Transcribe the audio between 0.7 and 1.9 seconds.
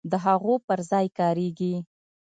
ځای کاریږي.